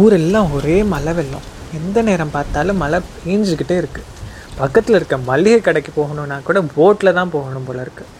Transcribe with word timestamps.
ஊரெல்லாம் 0.00 0.52
ஒரே 0.56 0.82
மழை 0.82 1.12
வெள்ளம். 1.14 1.46
எந்த 1.78 2.02
நேரம் 2.02 2.30
பார்த்தாலும் 2.30 2.76
மழை 2.76 3.00
பேஞ்சிக்கிட்டே 3.24 3.76
இருக்குது 3.82 4.10
பக்கத்தில் 4.56 4.96
இருக்க 4.96 5.16
மளிகை 5.16 5.60
கடைக்கு 5.60 5.92
போகணுன்னா 5.96 6.42
கூட 6.42 6.60
போட்டில் 6.74 7.12
தான் 7.12 7.30
போகணும் 7.30 7.64
போல் 7.64 7.82
இருக்குது 7.84 8.10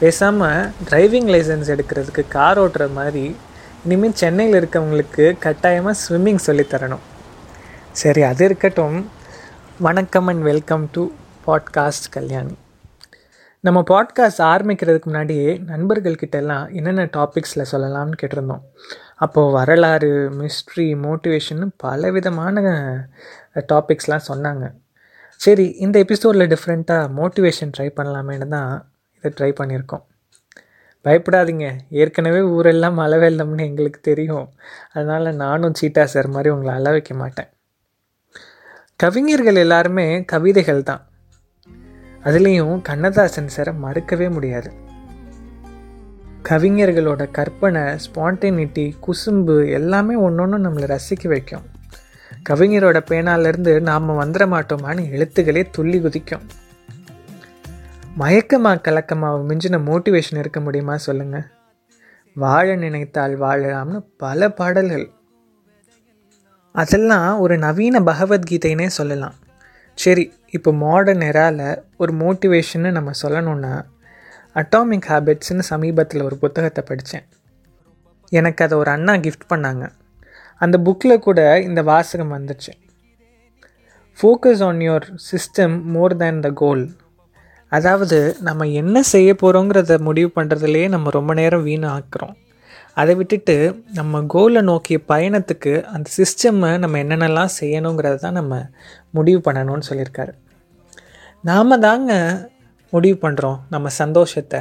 பேசாமல் 0.00 0.70
டிரைவிங் 0.90 1.30
லைசன்ஸ் 1.34 1.70
எடுக்கிறதுக்கு 1.74 2.24
கார் 2.28 2.60
ஓட்டுற 2.60 2.92
மாதிரி 2.92 3.36
இனிமேல் 3.84 4.18
சென்னையில் 4.22 4.58
இருக்கவங்களுக்கு 4.62 5.38
கட்டாயமாக 5.38 5.98
ஸ்விம்மிங் 6.02 6.42
சொல்லித் 6.46 6.72
தரணும். 6.74 7.04
சரி 7.92 8.22
அது 8.22 8.44
இருக்கட்டும். 8.44 8.98
வணக்கம் 9.78 10.26
and 10.26 10.42
welcome 10.42 10.88
to 10.92 11.04
podcast 11.46 12.10
Kalyani. 12.10 12.56
நம்ம 13.62 13.82
பாட்காஸ்ட் 13.90 14.42
ஆரம்பிக்கிறதுக்கு 14.42 15.02
முன்னாடியே 15.02 15.58
நண்பர்கள்கிட்ட 15.58 16.30
எல்லாம் 16.30 16.68
என்னென்ன 16.68 17.04
டாபிக்ஸில் 17.04 17.64
சொல்லலாம்னு 17.72 18.12
கேட்டிருந்தோம். 18.22 18.60
அப்போது 19.16 19.52
வரலாறு 19.52 20.30
மிஸ்ட்ரி 20.30 20.96
மோட்டிவேஷன் 21.02 21.68
பல 21.76 22.10
விதமான 22.10 22.60
டாபிக்ஸ்லாம் 23.54 24.28
சொன்னாங்க. 24.28 24.72
சரி 25.36 25.68
இந்த 25.68 25.98
எபிசோடில் 25.98 26.48
டிஃப்ரெண்ட்டாக 26.48 27.10
மோட்டிவேஷன் 27.16 27.72
ட்ரை 27.78 27.90
பண்ணலாமேன்னு 27.96 28.48
தான் 28.48 28.92
இதை 29.22 29.32
ட்ரை 29.40 29.54
பண்ணியிருக்கோம். 29.62 30.02
பயப்படாதீங்க. 31.04 31.78
ஏற்கனவே 31.90 32.40
ஊரெல்லாம் 32.40 32.94
மழை 32.94 33.18
வெள்ளம்னு 33.18 33.60
எங்களுக்கு 33.60 34.00
தெரியும். 34.00 34.48
அதனால் 34.92 35.34
நானும் 35.34 35.72
சீட்டா 35.80 36.04
சார் 36.04 36.28
மாதிரி 36.28 36.48
உங்களை 36.48 36.74
அழ 36.74 36.90
வைக்க 36.90 37.14
மாட்டேன். 37.14 37.48
கவிஞர்கள் 38.96 39.54
எல்லாருமே 39.54 40.24
கவிதைகள் 40.24 40.82
தான். 40.82 41.09
அதுலேயும் 42.24 42.82
கண்ணதாசன் 42.82 43.48
சாரை 43.56 43.74
மறுக்கவே 43.82 44.30
முடியாது. 44.30 44.72
கவிஞர்களோட 46.48 47.30
கற்பனை 47.30 47.82
ஸ்பான்டேனிட்டி 47.82 48.92
குசும்பு 49.06 49.70
எல்லாமே 49.70 50.14
ஒன்று 50.14 50.42
ஒன்று 50.42 50.58
நம்மளை 50.58 50.86
ரசிக்க 50.94 51.28
வைக்கும். 51.28 51.62
கவிஞரோட 52.48 52.98
பேனாலேருந்து 53.10 53.80
நாம் 53.80 54.08
வந்துட 54.08 54.46
மாட்டோமான்னு 54.54 55.04
எழுத்துக்களே 55.16 55.66
துள்ளி 55.70 56.00
குதிக்கும். 56.00 56.44
மயக்கமா 58.18 58.80
கலக்கமாக 58.80 59.42
மிஞ்சின 59.42 59.78
மோட்டிவேஷன் 59.78 60.36
இருக்க 60.36 60.60
முடியுமா 60.60 60.96
சொல்லுங்கள் 60.96 61.46
வாழ 62.34 62.74
நினைத்தால் 62.74 63.40
வாழலாம்னு 63.40 64.04
பல 64.16 64.50
பாடல்கள். 64.50 65.10
அதெல்லாம் 66.72 67.38
ஒரு 67.38 67.58
நவீன 67.58 68.00
பகவத்கீதைனே 68.00 68.86
சொல்லலாம். 68.86 69.34
சரி 70.02 70.24
இப்போ 70.56 70.70
மாடர்ன் 70.82 71.24
எராவில் 71.30 71.66
ஒரு 72.02 72.12
மோட்டிவேஷன்னு 72.22 72.90
நம்ம 72.98 73.10
சொல்லணுன்னா 73.22 73.74
அட்டாமிக் 74.60 75.08
ஹேபிட்ஸ்னு 75.10 75.64
சமீபத்தில் 75.72 76.26
ஒரு 76.28 76.36
புத்தகத்தை 76.42 76.82
படித்தேன் 76.90 77.26
எனக்கு 78.32 78.60
அதை 78.64 78.74
ஒரு 78.82 78.90
அண்ணா 78.94 79.14
கிஃப்ட் 79.24 79.50
பண்ணாங்க. 79.52 79.84
அந்த 80.60 80.76
புக்கில் 80.86 81.24
கூட 81.26 81.40
இந்த 81.68 81.80
வாசகம் 81.90 82.34
வந்துச்சு. 82.36 82.72
Focus 84.18 84.62
on 84.68 84.80
your 84.86 85.06
system 85.28 85.76
more 85.94 86.16
than 86.22 86.40
the 86.46 86.50
goal 86.62 86.84
அதாவது 87.72 88.18
நம்ம 88.48 88.66
என்ன 88.80 89.02
செய்ய 89.12 89.30
போகிறோங்கிறத 89.42 89.96
முடிவு 90.08 90.30
பண்ணுறதுலேயே 90.38 90.86
நம்ம 90.94 91.10
ரொம்ப 91.18 91.32
நேரம் 91.40 91.66
வீணாக்குறோம். 91.68 92.36
அதை 92.96 93.12
விட்டுட்டு 93.14 93.56
நம்ம 93.92 94.22
கோலை 94.26 94.62
நோக்கிய 94.62 94.98
பயணத்துக்கு 95.08 95.72
அந்த 95.94 96.06
சிஸ்டம்மை 96.18 96.78
நம்ம 96.78 96.98
என்னென்னலாம் 96.98 97.52
செய்யணுங்கிறத 97.60 98.16
தான் 98.16 98.38
நம்ம 98.40 98.54
முடிவு 99.10 99.40
பண்ணணும்னு 99.46 99.88
சொல்லியிருக்காரு. 99.90 100.32
நாம் 101.44 101.80
தாங்க 101.80 102.12
முடிவு 102.92 103.16
பண்ணுறோம் 103.24 103.58
நம்ம 103.68 103.90
சந்தோஷத்தை. 104.02 104.60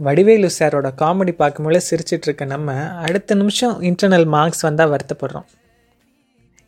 வடிவேலு 0.00 0.48
சாரோட 0.58 0.88
காமெடி 1.00 1.32
பார்க்கும்போது 1.32 1.80
சிரிச்சிட்ருக்க 1.88 2.44
நம்ம 2.44 2.76
அடுத்த 3.06 3.34
நிமிஷம் 3.34 3.74
இன்டர்னல் 3.80 4.28
மார்க்ஸ் 4.34 4.66
வந்தால் 4.68 4.92
வருத்தப்படுறோம். 4.92 5.48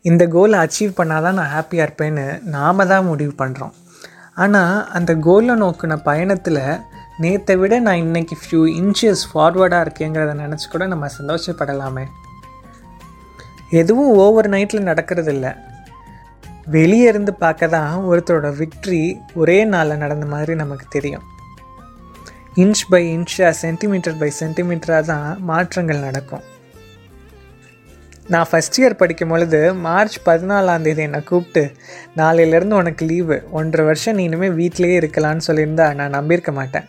இந்த 0.05 0.27
கோலை 0.27 0.57
அச்சீவ் 0.59 0.97
பண்ணால் 0.99 1.25
தான் 1.25 1.37
நான் 1.39 1.53
ஹாப்பியாக 1.55 1.85
இருப்பேன்னு 1.87 2.25
நாம் 2.43 2.89
தான் 2.91 3.07
முடிவு 3.09 3.33
பண்ணுறோம் 3.41 3.73
ஆனால் 4.33 4.75
அந்த 4.97 5.15
கோலை 5.15 5.55
நோக்கின 5.55 5.97
பயணத்தில் 6.03 6.61
நேற்றை 7.21 7.55
விட 7.55 7.79
நான் 7.79 8.03
இன்றைக்கி 8.03 8.35
ஃபியூ 8.41 8.61
இன்ச்சஸ் 8.79 9.23
ஃபார்வர்டாக 9.31 9.85
இருக்கேங்கிறத 9.85 10.31
நினச்சி 10.39 10.67
கூட 10.71 10.85
நம்ம 10.87 11.07
சந்தோஷப்படலாமே. 11.19 12.05
எதுவும் 13.69 14.15
ஓவர் 14.23 14.49
நைட்டில் 14.49 14.87
நடக்கிறது 14.89 15.33
இல்லை 15.33 15.51
வெளியே 16.65 17.07
இருந்து 17.07 17.33
பார்க்க 17.33 17.67
தான் 17.67 18.03
ஒருத்தரோட 18.09 18.49
விக்ட்ரி 18.61 19.19
ஒரே 19.33 19.65
நாளில் 19.65 19.97
நடந்த 19.97 20.25
மாதிரி 20.25 20.55
நமக்கு 20.55 20.85
தெரியும். 20.89 21.23
இன்ச் 22.55 22.83
பை 22.89 23.03
இன்ச்சாக 23.17 23.51
சென்டிமீட்டர் 23.51 24.17
பை 24.17 24.31
சென்டிமீட்டராக 24.39 25.01
தான் 25.01 25.43
மாற்றங்கள் 25.43 26.05
நடக்கும். 26.07 26.43
நான் 28.27 28.47
ஃபஸ்ட் 28.51 28.79
இயர் 28.79 28.99
படிக்கும் 29.01 29.29
பொழுது 29.29 29.73
மார்ச் 29.73 30.17
பதினாலாந்தேதி 30.25 31.01
என்னை 31.07 31.23
கூப்பிட்டு 31.23 31.63
நாளையிலேருந்து 32.17 32.79
உனக்கு 32.81 33.05
லீவு 33.05 33.43
ஒன்றரை 33.51 33.85
வருஷம் 33.85 34.15
நீ 34.15 34.23
இனிமேல் 34.23 34.57
வீட்டிலேயே 34.61 34.99
இருக்கலான்னு 34.99 35.47
சொல்லியிருந்தா 35.47 35.93
நான் 35.93 36.15
நம்பியிருக்க 36.19 36.51
மாட்டேன். 36.51 36.87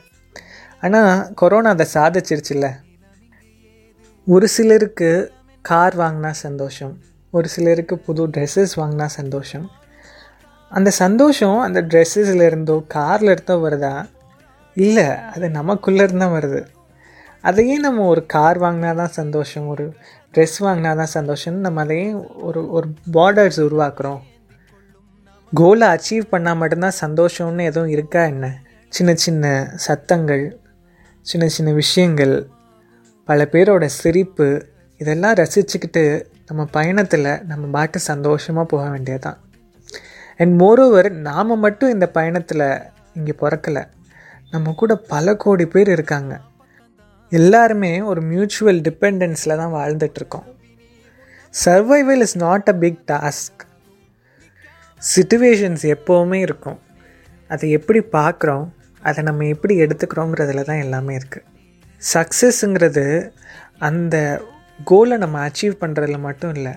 ஆனால் 0.84 1.32
கொரோனா 1.34 1.70
அதை 1.70 1.86
சாதிச்சிருச்சுல்ல. 1.94 2.68
ஒரு 4.26 4.48
சிலருக்கு 4.48 5.10
கார் 5.64 5.96
வாங்கினா 5.98 6.30
சந்தோஷம். 6.30 6.94
ஒரு 7.30 7.48
சிலருக்கு 7.48 7.94
புது 7.98 8.22
ட்ரெஸ்ஸஸ் 8.28 8.74
வாங்கினா 8.76 9.06
சந்தோஷம். 9.06 9.66
அந்த 10.72 10.90
சந்தோஷம் 10.90 11.58
அந்த 11.58 11.80
ட்ரெஸ்ஸஸில் 11.82 12.44
இருந்தோ 12.44 12.76
காரில் 12.88 13.28
இருந்தோ 13.28 13.56
வருதா? 13.56 13.94
இல்லை 14.76 15.06
அது 15.34 15.46
நமக்குள்ளே 15.50 16.02
இருந்தால் 16.02 16.34
வருது. 16.36 16.60
அதையே 17.40 17.76
நம்ம 17.78 18.06
ஒரு 18.06 18.22
கார் 18.26 18.58
வாங்கினா 18.60 18.92
தான் 18.94 19.16
சந்தோஷம் 19.20 19.66
ஒரு 19.66 19.84
ட்ரெஸ் 20.34 20.56
வாங்கினா 20.60 20.92
தான் 20.96 21.14
சந்தோஷம்னு 21.14 21.64
நம்ம 21.66 21.80
அதையே 21.80 22.06
ஒரு 22.48 22.60
ஒரு 22.70 22.86
பார்டர்ஸ் 23.12 23.58
உருவாக்குறோம். 23.66 24.20
கோலை 25.52 25.88
அச்சீவ் 25.88 26.24
பண்ணால் 26.32 26.60
மட்டும்தான் 26.60 27.00
சந்தோஷம்னு 27.00 27.64
எதுவும் 27.64 27.88
இருக்கா 27.88 28.22
என்ன? 28.24 28.46
சின்ன 28.92 29.14
சின்ன 29.14 29.44
சத்தங்கள் 29.74 30.44
சின்ன 31.30 31.48
சின்ன 31.48 31.72
விஷயங்கள் 31.72 32.48
பல 33.24 33.48
பேரோட 33.52 33.84
சிரிப்பு 33.84 34.66
இதெல்லாம் 34.98 35.34
ரசிச்சுக்கிட்டு 35.34 36.24
நம்ம 36.46 36.64
பயணத்தில் 36.64 37.44
நம்ம 37.46 37.66
பாட்டு 37.66 37.98
சந்தோஷமாக 37.98 38.66
போக 38.66 38.90
வேண்டியதுதான். 38.90 39.38
அண்ட் 40.36 40.62
மோரோவர் 40.62 41.10
நாம் 41.10 41.58
மட்டும் 41.58 41.90
இந்த 41.90 42.08
பயணத்தில் 42.08 42.66
இங்கே 43.14 43.34
பிறக்கலை. 43.40 43.84
நம்ம 44.50 44.72
கூட 44.72 44.96
பல 44.96 45.36
கோடி 45.36 45.66
பேர் 45.66 45.88
இருக்காங்க. 45.88 46.40
எல்லாருமே 47.30 48.00
ஒரு 48.00 48.20
மியூச்சுவல் 48.20 48.80
டிபெண்டன்ஸில் 48.80 49.56
தான் 49.56 49.72
வாழ்ந்துட்டுருக்கோம். 49.72 50.46
Survival 51.64 52.20
is 52.20 52.36
not 52.36 52.68
a 52.68 52.74
big 52.74 53.02
task 53.06 53.62
situations 55.16 55.94
எப்போவுமே 55.96 56.34
இருக்கும். 56.34 56.80
அதை 57.48 57.70
எப்படி 57.70 57.98
பார்க்குறோம்? 58.12 58.68
அதை 59.08 59.20
நம்ம 59.28 59.46
எப்படி 59.54 59.74
எடுத்துக்கிறோங்கிறதுல 59.84 60.64
தான் 60.70 60.82
எல்லாமே 60.84 61.14
இருக்குது 61.18 61.46
சக்ஸஸ்ங்கிறது 62.02 63.04
அந்த 63.88 64.16
கோலை 64.90 65.16
நம்ம 65.22 65.36
அச்சீவ் 65.46 65.74
பண்ணுறதுல 65.82 66.18
மட்டும் 66.26 66.54
இல்லை. 66.56 66.72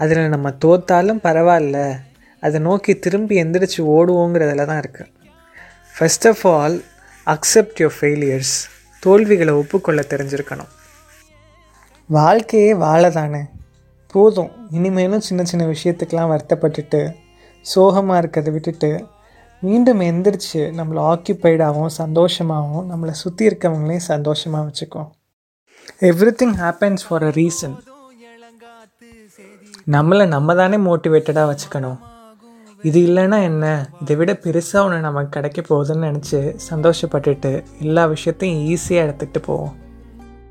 அதில் 0.00 0.32
நம்ம 0.34 0.48
தோத்தாலும் 0.64 1.20
பரவாயில்ல. 1.26 1.78
அதை 2.42 2.58
நோக்கி 2.60 2.92
திரும்பி 3.04 3.34
எந்திரிச்சு 3.42 3.80
ஓடுவோங்கிறதுல 3.94 4.66
தான் 4.70 4.80
இருக்குது 4.82 5.12
first 5.94 6.26
of 6.30 6.44
all 6.54 6.76
accept 7.26 7.80
your 7.82 7.96
failures 7.98 8.54
தோல்விகளை 9.02 9.52
ஒப்புக்கொள்ள 9.60 10.00
தெரிஞ்சிருக்கணும். 10.12 10.72
வாழ்க்கையே 12.10 12.72
வாழ 12.84 13.02
தானே 13.10 13.42
போதும். 14.14 14.52
இனிமேலும் 14.70 15.24
சின்ன 15.28 15.44
சின்ன 15.50 15.64
விஷயத்துக்கெலாம் 15.74 16.32
வருத்தப்பட்டுட்டு 16.32 17.00
சோகமாக 17.66 18.20
இருக்கிறத 18.22 18.50
விட்டுட்டு 18.56 18.90
மீண்டும் 19.60 20.00
எந்திரிச்சு 20.00 20.60
நம்மளை 20.78 21.02
ஆக்கியபைடாகவும் 21.12 21.96
சந்தோஷமாகவும் 21.98 22.88
நம்மளை 22.90 23.10
சுற்றி 23.10 23.46
இருக்கவங்களையும் 23.46 24.08
சந்தோஷமாக 24.12 24.68
வச்சுக்கோம் 24.68 25.08
everything 26.42 26.56
happens 26.62 27.04
for 27.08 27.22
a 27.22 27.30
reason 27.30 27.76
நம்மளை 29.90 30.28
நம்ம 30.28 30.54
தானே 30.54 30.76
மோட்டிவேட்டடாக 30.76 31.50
வச்சுக்கணும். 31.50 31.98
இது 32.82 33.00
இல்லைன்னா 33.00 33.42
என்ன? 33.42 33.90
இதை 34.00 34.16
விட 34.16 34.32
பெருசாக 34.32 34.82
ஒன்று 34.82 35.00
நமக்கு 35.00 35.28
கிடைக்க 35.28 35.60
போகுதுன்னு 35.62 36.08
நினச்சி 36.08 36.56
சந்தோஷப்பட்டுட்டு 36.70 37.64
எல்லா 37.80 38.04
விஷயத்தையும் 38.06 38.62
ஈஸியாக 38.62 39.06
எடுத்துகிட்டு 39.06 39.38
போவோம். 39.42 39.74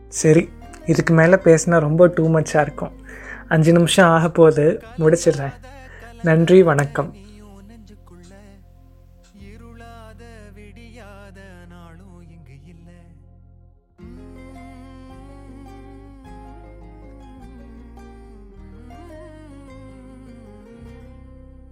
சரி 0.08 0.50
இதுக்கு 0.86 1.14
மேலே 1.14 1.34
பேசினா 1.34 1.80
ரொம்ப 1.80 2.08
டூ 2.08 2.30
மச்சாக 2.30 2.62
இருக்கும். 2.62 2.92
அஞ்சு 3.48 3.72
நிமிஷம் 3.72 4.10
ஆக 4.10 4.30
போது 4.30 4.82
முடிச்சிடுறேன். 4.98 5.54
நன்றி 6.22 6.64
வணக்கம். 6.64 7.16